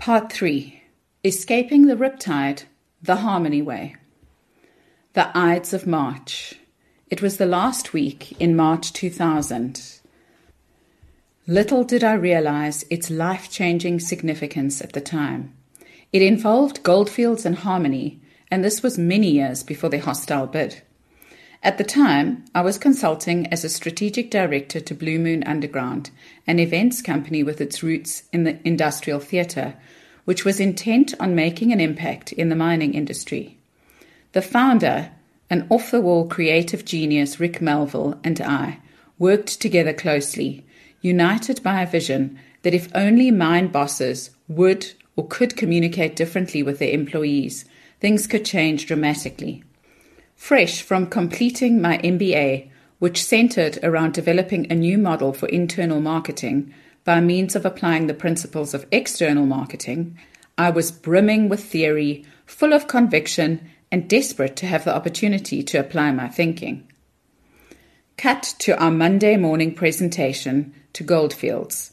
[0.00, 0.82] Part 3
[1.24, 2.64] Escaping the Riptide,
[3.02, 3.96] the Harmony Way.
[5.12, 6.54] The Ides of March.
[7.10, 10.00] It was the last week in March 2000.
[11.46, 15.54] Little did I realize its life changing significance at the time.
[16.14, 20.80] It involved Goldfields and Harmony, and this was many years before the hostile bid.
[21.62, 26.10] At the time, I was consulting as a strategic director to Blue Moon Underground,
[26.46, 29.74] an events company with its roots in the industrial theatre,
[30.24, 33.58] which was intent on making an impact in the mining industry.
[34.32, 35.10] The founder,
[35.50, 38.78] an off the wall creative genius, Rick Melville, and I
[39.18, 40.64] worked together closely,
[41.02, 46.78] united by a vision that if only mine bosses would or could communicate differently with
[46.78, 47.66] their employees,
[48.00, 49.62] things could change dramatically.
[50.40, 56.74] Fresh from completing my MBA, which centered around developing a new model for internal marketing
[57.04, 60.18] by means of applying the principles of external marketing,
[60.56, 65.78] I was brimming with theory, full of conviction, and desperate to have the opportunity to
[65.78, 66.88] apply my thinking.
[68.16, 71.92] Cut to our Monday morning presentation to Goldfields,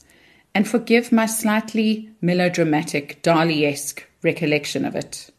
[0.55, 5.31] and forgive my slightly melodramatic, Dali esque recollection of it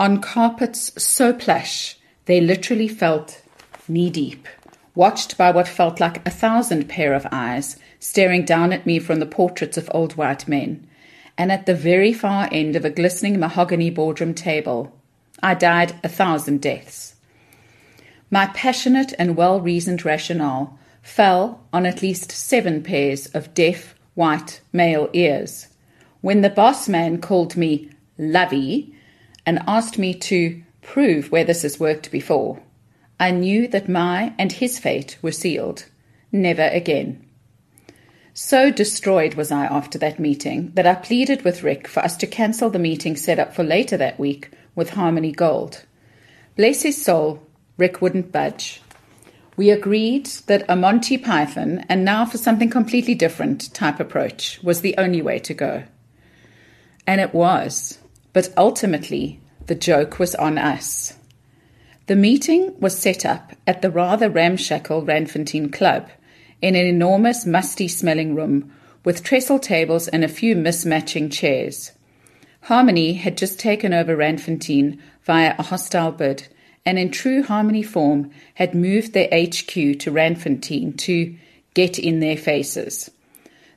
[0.00, 3.42] on carpets so plush they literally felt
[3.86, 4.48] knee deep,
[4.94, 9.20] watched by what felt like a thousand pair of eyes staring down at me from
[9.20, 10.86] the portraits of old white men.
[11.36, 14.96] And at the very far end of a glistening mahogany boardroom table,
[15.42, 17.16] I died a thousand deaths.
[18.30, 24.60] My passionate and well reasoned rationale fell on at least seven pairs of deaf, white
[24.72, 25.66] male ears.
[26.22, 28.94] When the boss man called me lovey
[29.50, 32.62] and asked me to prove where this has worked before.
[33.18, 35.86] I knew that my and his fate were sealed.
[36.30, 37.26] Never again.
[38.32, 42.28] So destroyed was I after that meeting that I pleaded with Rick for us to
[42.28, 45.84] cancel the meeting set up for later that week with Harmony Gold.
[46.54, 47.44] Bless his soul,
[47.76, 48.80] Rick wouldn't budge.
[49.56, 54.80] We agreed that a Monty Python, and now for something completely different type approach, was
[54.80, 55.82] the only way to go.
[57.04, 57.98] And it was.
[58.32, 61.14] But ultimately, the joke was on us.
[62.06, 66.08] The meeting was set up at the rather ramshackle Randfontein Club
[66.60, 68.72] in an enormous, musty smelling room
[69.04, 71.92] with trestle tables and a few mismatching chairs.
[72.62, 76.48] Harmony had just taken over Randfontein via a hostile bid,
[76.84, 81.34] and in true Harmony form had moved their HQ to Randfontein to
[81.74, 83.10] get in their faces.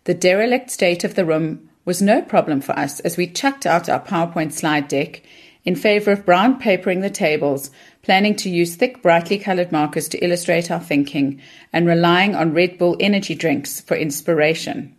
[0.06, 3.90] The derelict state of the room was no problem for us as we chucked out
[3.90, 5.24] our PowerPoint slide deck
[5.66, 7.72] in favor of brown papering the tables,
[8.02, 11.42] planning to use thick, brightly colored markers to illustrate our thinking,
[11.72, 14.96] and relying on Red Bull energy drinks for inspiration.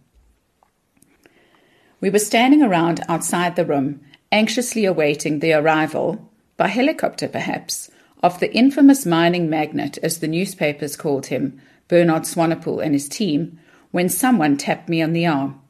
[2.01, 4.01] We were standing around outside the room,
[4.33, 7.91] anxiously awaiting the arrival, by helicopter perhaps,
[8.23, 13.59] of the infamous mining magnate, as the newspapers called him, Bernard Swanepoel and his team,
[13.91, 15.61] when someone tapped me on the arm.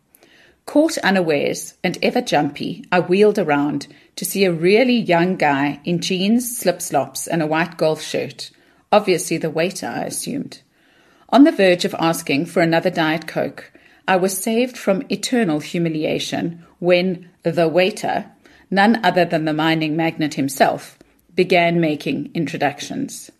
[0.66, 3.86] Caught unawares and ever jumpy, I wheeled around
[4.16, 8.50] to see a really young guy in jeans, slip slops, and a white golf shirt.
[8.90, 10.62] Obviously, the waiter, I assumed.
[11.28, 13.72] On the verge of asking for another Diet Coke,
[14.06, 18.30] I was saved from eternal humiliation when the waiter,
[18.70, 20.98] none other than the mining magnate himself,
[21.34, 23.30] began making introductions.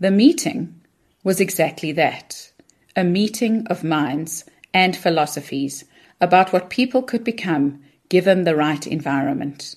[0.00, 0.80] The meeting
[1.22, 2.52] was exactly that
[2.94, 5.84] a meeting of minds and philosophies
[6.20, 9.76] about what people could become given the right environment.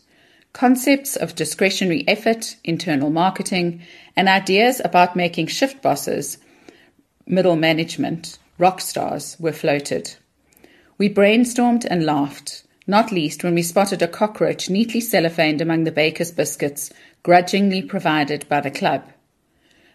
[0.53, 3.81] Concepts of discretionary effort, internal marketing,
[4.15, 6.37] and ideas about making shift bosses,
[7.25, 10.15] middle management, rock stars were floated.
[10.97, 15.91] We brainstormed and laughed, not least when we spotted a cockroach neatly cellophaned among the
[15.91, 16.91] baker's biscuits
[17.23, 19.03] grudgingly provided by the club.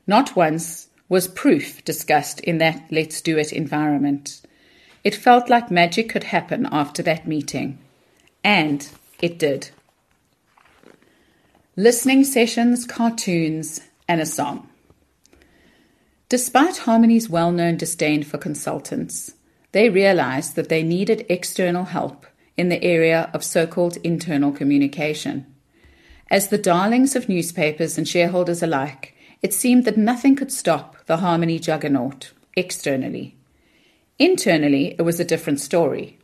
[0.06, 4.40] Not once was proof discussed in that let's do it environment.
[5.04, 7.78] It felt like magic could happen after that meeting.
[8.42, 8.88] And
[9.20, 9.70] it did.
[11.76, 14.68] Listening sessions, cartoons, and a song.
[16.30, 19.34] Despite Harmony's well known disdain for consultants,
[19.72, 22.26] they realized that they needed external help
[22.56, 25.46] in the area of so called internal communication.
[26.30, 31.18] As the darlings of newspapers and shareholders alike, it seemed that nothing could stop the
[31.18, 33.36] Harmony juggernaut externally.
[34.18, 36.18] Internally, it was a different story.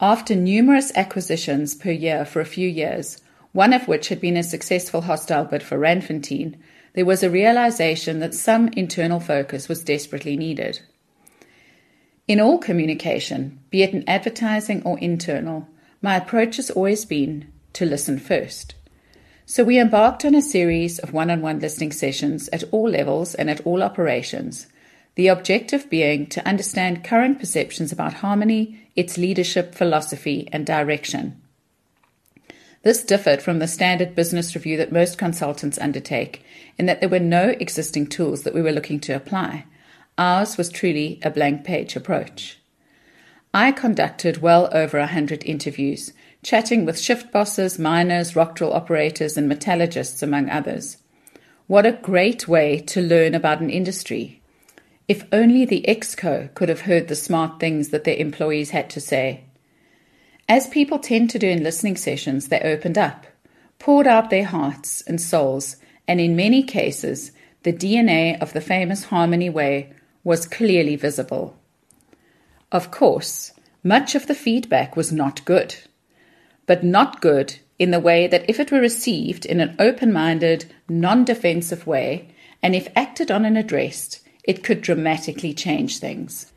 [0.00, 3.22] After numerous acquisitions per year for a few years,
[3.52, 6.56] one of which had been a successful hostile bid for Randfontein,
[6.94, 10.80] there was a realization that some internal focus was desperately needed.
[12.26, 15.68] In all communication, be it in advertising or internal,
[16.02, 18.74] my approach has always been to listen first.
[19.46, 23.34] So we embarked on a series of one on one listening sessions at all levels
[23.34, 24.66] and at all operations,
[25.16, 31.40] the objective being to understand current perceptions about harmony, its leadership, philosophy, and direction.
[32.82, 36.44] This differed from the standard business review that most consultants undertake
[36.76, 39.64] in that there were no existing tools that we were looking to apply.
[40.18, 42.58] Ours was truly a blank page approach.
[43.54, 46.12] I conducted well over a hundred interviews,
[46.42, 50.98] chatting with shift bosses, miners, rock drill operators, and metallurgists, among others.
[51.66, 54.42] What a great way to learn about an industry.
[55.06, 59.00] If only the exco could have heard the smart things that their employees had to
[59.00, 59.44] say.
[60.48, 63.26] As people tend to do in listening sessions, they opened up,
[63.78, 65.76] poured out their hearts and souls,
[66.08, 67.32] and in many cases,
[67.64, 69.92] the DNA of the famous Harmony Way
[70.22, 71.58] was clearly visible.
[72.72, 73.52] Of course,
[73.82, 75.76] much of the feedback was not good,
[76.66, 80.64] but not good in the way that if it were received in an open minded,
[80.88, 86.52] non defensive way, and if acted on and addressed, it could dramatically change things.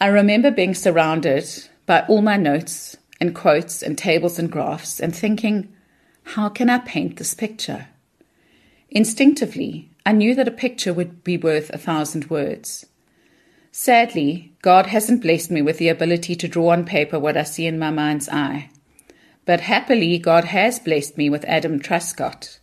[0.00, 1.48] I remember being surrounded
[1.86, 5.74] by all my notes and quotes and tables and graphs and thinking,
[6.22, 7.88] how can I paint this picture?
[8.90, 12.86] Instinctively, I knew that a picture would be worth a thousand words.
[13.72, 17.66] Sadly, God hasn't blessed me with the ability to draw on paper what I see
[17.66, 18.70] in my mind's eye.
[19.44, 22.58] But happily, God has blessed me with Adam Truscott.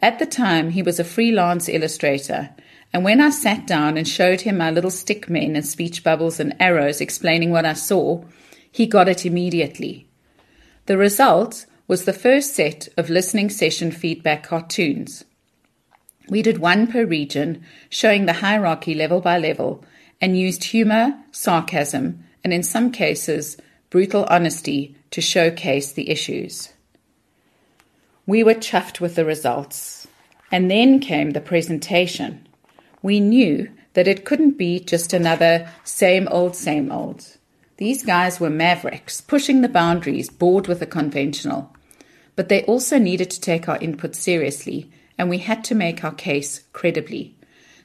[0.00, 2.50] At the time, he was a freelance illustrator,
[2.96, 6.40] and when I sat down and showed him my little stick men and speech bubbles
[6.40, 8.24] and arrows explaining what I saw,
[8.72, 10.08] he got it immediately.
[10.86, 15.26] The result was the first set of listening session feedback cartoons.
[16.30, 19.84] We did one per region, showing the hierarchy level by level,
[20.18, 23.58] and used humour, sarcasm, and in some cases,
[23.90, 26.72] brutal honesty to showcase the issues.
[28.24, 30.08] We were chuffed with the results.
[30.50, 32.45] And then came the presentation.
[33.06, 37.36] We knew that it couldn't be just another same old, same old.
[37.76, 41.72] These guys were mavericks, pushing the boundaries, bored with the conventional.
[42.34, 46.14] But they also needed to take our input seriously, and we had to make our
[46.14, 47.36] case credibly.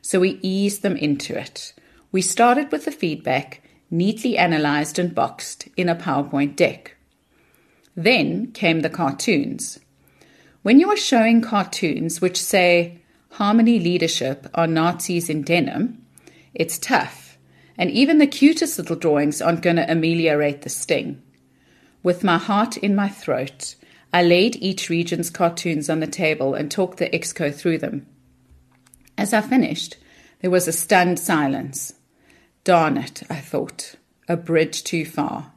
[0.01, 1.75] So we eased them into it.
[2.11, 6.95] We started with the feedback, neatly analyzed and boxed in a PowerPoint deck.
[7.95, 9.79] Then came the cartoons.
[10.63, 13.00] When you are showing cartoons which say,
[13.35, 16.05] Harmony leadership are Nazis in denim,
[16.53, 17.37] it's tough,
[17.77, 21.21] and even the cutest little drawings aren't going to ameliorate the sting.
[22.03, 23.75] With my heart in my throat,
[24.13, 28.05] I laid each region's cartoons on the table and talked the exco through them.
[29.17, 29.95] As I finished,
[30.41, 31.93] there was a stunned silence.
[32.65, 33.95] Darn it, I thought.
[34.27, 35.53] A bridge too far.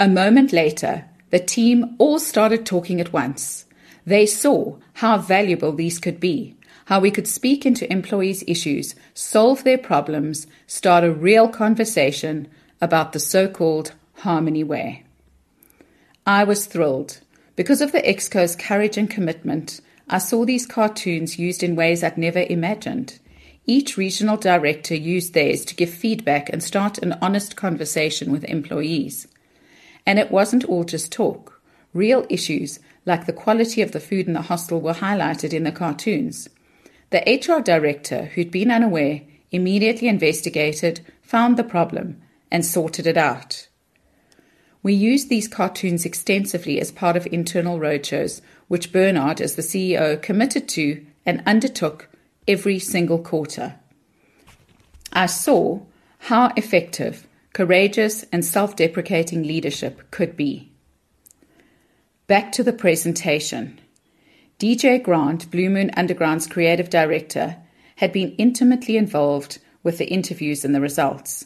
[0.00, 3.66] A moment later, the team all started talking at once.
[4.06, 6.54] They saw how valuable these could be,
[6.86, 12.48] how we could speak into employees' issues, solve their problems, start a real conversation
[12.80, 15.04] about the so called Harmony Way.
[16.26, 17.20] I was thrilled.
[17.56, 22.18] Because of the Exco's courage and commitment, I saw these cartoons used in ways I'd
[22.18, 23.18] never imagined.
[23.66, 29.26] Each regional director used theirs to give feedback and start an honest conversation with employees.
[30.04, 31.53] And it wasn't all just talk.
[31.94, 35.72] Real issues, like the quality of the food in the hostel, were highlighted in the
[35.72, 36.48] cartoons.
[37.10, 39.22] The HR director, who'd been unaware,
[39.52, 42.20] immediately investigated, found the problem,
[42.50, 43.68] and sorted it out.
[44.82, 50.20] We used these cartoons extensively as part of internal roadshows, which Bernard, as the CEO,
[50.20, 52.10] committed to and undertook
[52.46, 53.76] every single quarter.
[55.12, 55.80] I saw
[56.18, 60.73] how effective, courageous, and self deprecating leadership could be.
[62.26, 63.78] Back to the presentation.
[64.58, 67.56] DJ Grant, Blue Moon Underground's creative director,
[67.96, 71.44] had been intimately involved with the interviews and the results.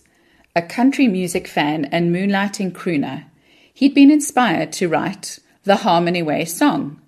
[0.55, 3.25] A country music fan and moonlighting crooner,
[3.75, 7.01] he'd been inspired to write the Harmony Way song,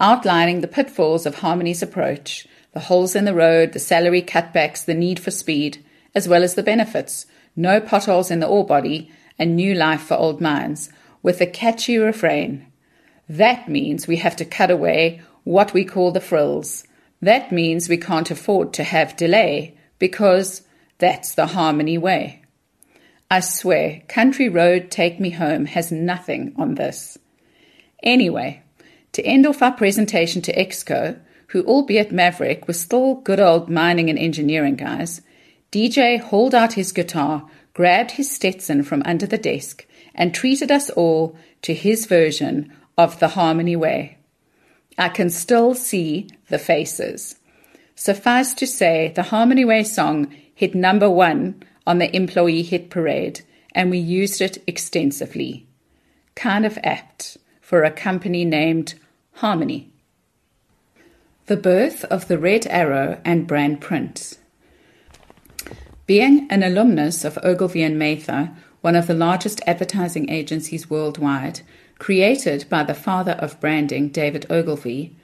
[0.00, 4.94] outlining the pitfalls of Harmony's approach the holes in the road, the salary cutbacks, the
[4.94, 9.54] need for speed, as well as the benefits no potholes in the ore body, and
[9.54, 10.90] new life for old mines,
[11.22, 12.66] with a catchy refrain.
[13.28, 16.84] That means we have to cut away what we call the frills.
[17.20, 20.62] That means we can't afford to have delay, because
[20.98, 22.42] that's the harmony way.
[23.30, 27.16] I swear, Country Road Take Me Home has nothing on this.
[28.02, 28.62] Anyway,
[29.12, 34.10] to end off our presentation to Exco, who, albeit maverick, was still good old mining
[34.10, 35.22] and engineering guys,
[35.70, 40.90] DJ hauled out his guitar, grabbed his Stetson from under the desk, and treated us
[40.90, 44.18] all to his version of the Harmony Way.
[44.98, 47.36] I can still see the faces.
[47.94, 53.42] Suffice to say, the Harmony Way song hit number one on the employee hit parade,
[53.74, 55.66] and we used it extensively.
[56.34, 58.94] Kind of apt for a company named
[59.34, 59.90] Harmony.
[61.46, 64.38] The birth of the Red Arrow and brand print.
[66.06, 71.60] Being an alumnus of Ogilvy and Mather, one of the largest advertising agencies worldwide,
[72.02, 75.14] created by the father of branding, David Ogilvy,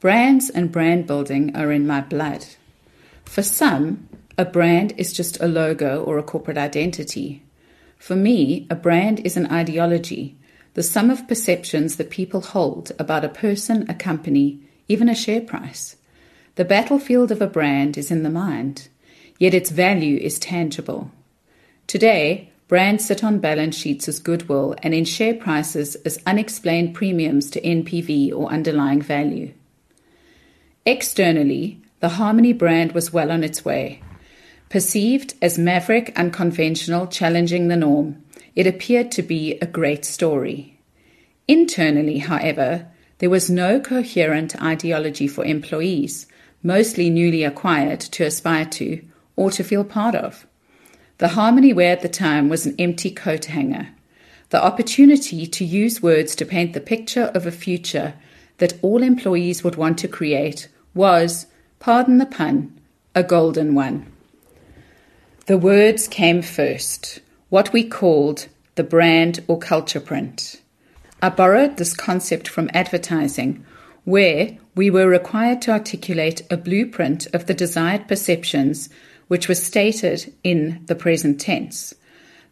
[0.00, 2.42] brands and brand building are in my blood.
[3.26, 4.08] For some,
[4.38, 7.42] a brand is just a logo or a corporate identity.
[7.98, 10.34] For me, a brand is an ideology,
[10.72, 14.58] the sum of perceptions that people hold about a person, a company,
[14.88, 15.96] even a share price.
[16.54, 18.88] The battlefield of a brand is in the mind,
[19.38, 21.10] yet its value is tangible.
[21.86, 27.50] Today, brands sit on balance sheets as goodwill and in share prices as unexplained premiums
[27.50, 29.52] to NPV or underlying value.
[30.86, 34.02] Externally, the Harmony brand was well on its way.
[34.70, 38.24] Perceived as maverick, unconventional, challenging the norm,
[38.56, 40.80] it appeared to be a great story.
[41.46, 42.86] Internally, however,
[43.18, 46.26] there was no coherent ideology for employees,
[46.62, 49.04] mostly newly acquired, to aspire to
[49.36, 50.46] or to feel part of.
[51.18, 53.88] The Harmony Way at the time was an empty coat hanger.
[54.50, 58.14] The opportunity to use words to paint the picture of a future
[58.58, 61.46] that all employees would want to create was,
[61.78, 62.78] pardon the pun,
[63.14, 64.12] a golden one.
[65.46, 70.60] The words came first what we called the brand or culture print.
[71.20, 73.64] I borrowed this concept from advertising,
[74.04, 78.88] where we were required to articulate a blueprint of the desired perceptions
[79.32, 81.94] which was stated in the present tense.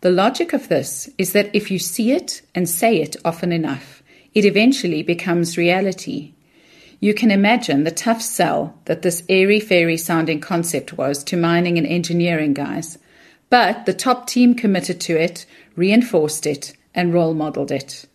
[0.01, 4.03] The logic of this is that if you see it and say it often enough,
[4.33, 6.33] it eventually becomes reality.
[6.99, 11.77] You can imagine the tough sell that this airy fairy sounding concept was to mining
[11.77, 12.99] and engineering guys
[13.51, 15.45] but the top team committed to it,
[15.75, 18.07] reinforced it, and role modeled it.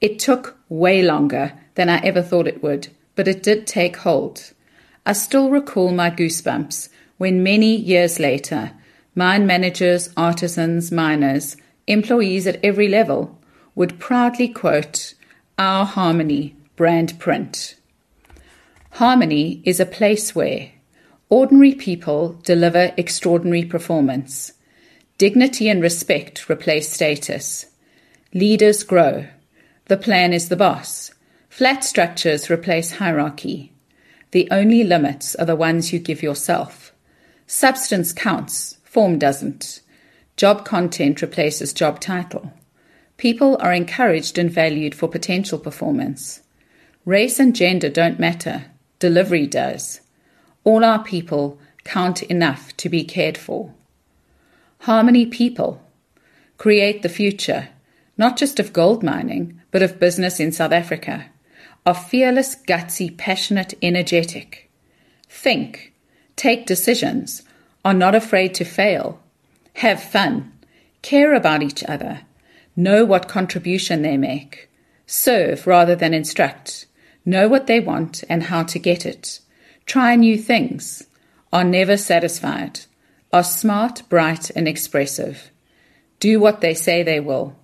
[0.00, 4.52] It took way longer than I ever thought it would, but it did take hold.
[5.06, 8.72] I still recall my goosebumps when many years later,
[9.14, 11.56] mine managers, artisans, miners,
[11.86, 13.38] employees at every level
[13.74, 15.14] would proudly quote
[15.58, 17.76] our Harmony brand print.
[18.92, 20.70] Harmony is a place where
[21.28, 24.52] ordinary people deliver extraordinary performance.
[25.18, 27.66] Dignity and respect replace status.
[28.32, 29.26] Leaders grow.
[29.86, 31.12] The plan is the boss.
[31.48, 33.72] Flat structures replace hierarchy.
[34.32, 36.83] The only limits are the ones you give yourself.
[37.46, 39.80] Substance counts, form doesn't.
[40.36, 42.52] Job content replaces job title.
[43.16, 46.42] People are encouraged and valued for potential performance.
[47.04, 48.64] Race and gender don't matter,
[48.98, 50.00] delivery does.
[50.64, 53.72] All our people count enough to be cared for.
[54.80, 55.82] Harmony People
[56.58, 57.68] create the future,
[58.16, 61.26] not just of gold mining, but of business in South Africa.
[61.86, 64.70] Are fearless, gutsy, passionate, energetic.
[65.28, 65.93] Think,
[66.36, 67.42] take decisions,
[67.84, 69.20] are not afraid to fail,
[69.74, 70.52] have fun,
[71.02, 72.20] care about each other,
[72.76, 74.68] know what contribution they make,
[75.06, 76.86] serve rather than instruct,
[77.24, 79.40] know what they want and how to get it,
[79.86, 81.04] try new things,
[81.52, 82.80] are never satisfied
[83.34, 85.50] are smart, bright, and expressive,
[86.20, 87.56] do what they say they will,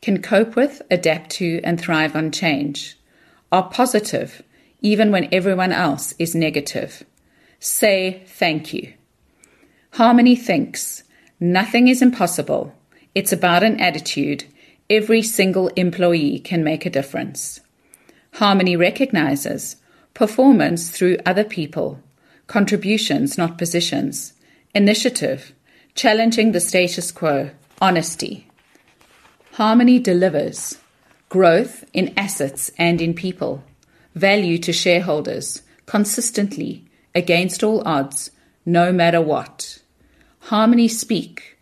[0.00, 2.98] can cope with, adapt to, and thrive on change,
[3.52, 4.42] are positive
[4.80, 7.04] even when everyone else is negative.
[7.64, 8.92] Say thank you.
[9.92, 11.04] Harmony thinks
[11.38, 12.74] nothing is impossible.
[13.14, 14.46] It's about an attitude.
[14.90, 17.60] Every single employee can make a difference.
[18.32, 19.76] Harmony recognizes
[20.12, 22.00] performance through other people,
[22.48, 24.32] contributions, not positions
[24.74, 25.52] Initiative,
[25.94, 27.50] challenging the status quo,
[27.80, 28.48] honesty.
[29.52, 30.78] Harmony delivers
[31.28, 33.62] growth in assets and in people,
[34.16, 38.30] value to shareholders, consistently, against all odds,
[38.64, 39.78] no matter what.
[40.40, 41.58] Harmony speak,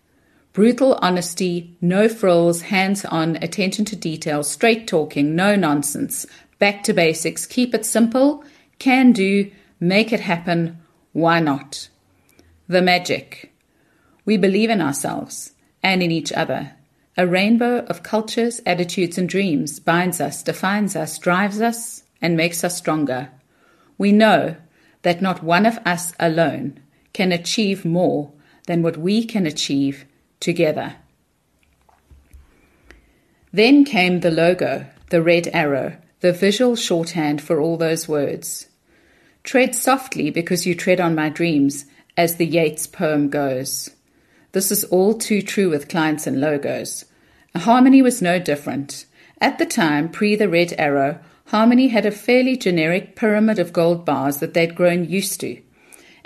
[0.53, 6.27] brutal honesty, no frills, hands on, attention to detail, straight talking, no nonsense,
[6.59, 8.45] back to basics, keep it simple,
[8.79, 10.79] can do, make it happen,
[11.13, 11.89] why not?
[12.69, 13.53] The magic.
[14.25, 15.53] We believe in ourselves
[15.83, 16.73] and in each other.
[17.17, 22.63] A rainbow of cultures, attitudes, and dreams binds us, defines us, drives us, and makes
[22.63, 23.31] us stronger.
[23.99, 24.57] We know
[25.03, 26.79] that not one of us alone
[27.13, 28.33] can achieve more
[28.67, 30.05] than what we can achieve
[30.39, 30.97] together.
[33.53, 38.69] Then came the logo, the red arrow, the visual shorthand for all those words.
[39.43, 43.91] Tread softly because you tread on my dreams, as the Yeats poem goes.
[44.53, 47.07] This is all too true with clients and logos.
[47.57, 49.07] Harmony was no different.
[49.41, 51.19] At the time, pre the red arrow,
[51.51, 55.61] Harmony had a fairly generic pyramid of gold bars that they'd grown used to.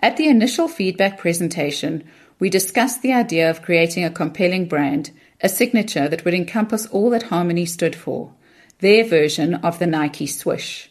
[0.01, 2.05] At the initial feedback presentation,
[2.39, 7.09] we discussed the idea of creating a compelling brand, a signature that would encompass all
[7.09, 8.35] that Harmony stood for,
[8.81, 10.89] their version of the Nike swoosh.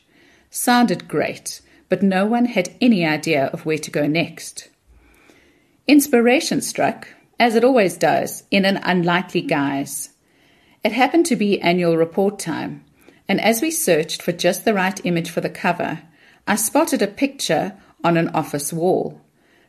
[0.49, 4.67] Sounded great, but no one had any idea of where to go next.
[5.85, 7.07] Inspiration struck,
[7.39, 10.09] as it always does, in an unlikely guise.
[10.83, 12.83] It happened to be annual report time,
[13.27, 16.01] and as we searched for just the right image for the cover,
[16.47, 19.21] I spotted a picture on an office wall.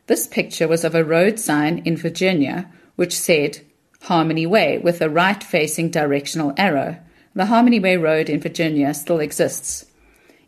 [0.07, 3.61] This picture was of a road sign in Virginia which said
[4.03, 6.97] Harmony Way with a right facing directional arrow.
[7.33, 9.85] The Harmony Way Road in Virginia still exists.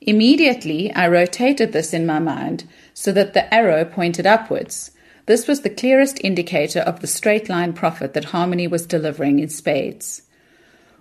[0.01, 4.91] Immediately, I rotated this in my mind so that the arrow pointed upwards.
[5.25, 9.49] This was the clearest indicator of the straight line profit that Harmony was delivering in
[9.49, 10.21] spades.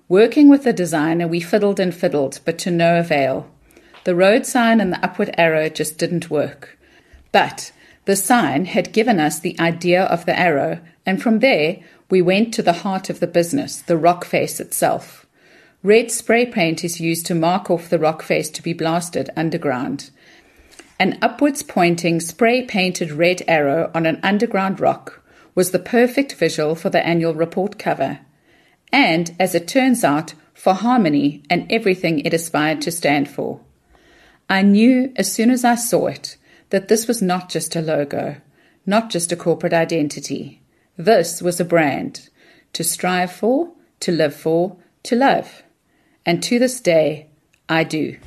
[0.09, 3.51] Working with the designer, we fiddled and fiddled, but to no avail.
[4.05, 6.79] The road sign and the upward arrow just didn't work.
[7.33, 7.73] But
[8.05, 12.55] the sign had given us the idea of the arrow, and from there we went
[12.55, 15.27] to the heart of the business, the rock face itself.
[15.83, 20.11] Red spray paint is used to mark off the rock face to be blasted underground.
[21.01, 25.21] An upwards pointing spray painted red arrow on an underground rock
[25.57, 28.21] was the perfect visual for the annual report cover
[28.93, 33.61] and, as it turns out, for harmony and everything it aspired to stand for.
[34.49, 36.37] I knew as soon as I saw it
[36.71, 38.37] that this was not just a logo,
[38.85, 40.63] not just a corporate identity.
[40.97, 42.29] This was a brand
[42.73, 45.63] to strive for, to live for, to love.
[46.25, 47.29] And to this day,
[47.69, 48.19] I do.